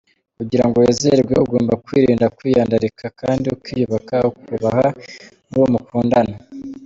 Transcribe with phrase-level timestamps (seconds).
[0.37, 4.87] Kugira ngo wizerwe ugomba kwirinda kwiyandarika kandi ukiyubaha, ukubaha
[5.49, 6.35] nuwo mukundana.